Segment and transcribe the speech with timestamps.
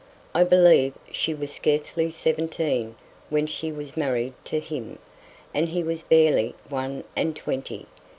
[0.33, 2.95] I believe she was scarcely seventeen
[3.29, 4.97] when she was married to him:
[5.53, 7.85] and he was barely one and twenty.